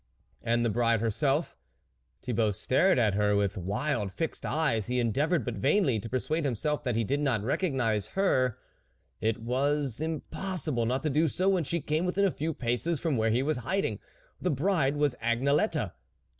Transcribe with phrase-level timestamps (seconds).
[0.41, 1.55] And the bride herself
[2.23, 6.43] Thibault stared at her with wild fixed eyes; he en deavoured, but vainly, to persuade
[6.43, 8.57] him self that he did not recognise her
[9.19, 13.15] it was impossible not to do so when she came within a few paces from
[13.15, 13.99] where he was hiding.
[14.41, 15.91] The bride was Agnelette.